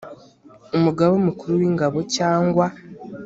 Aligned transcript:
umugaba 0.77 1.15
mukuru 1.27 1.51
w 1.59 1.63
ingabo 1.69 1.99
cyangwa 2.15 2.65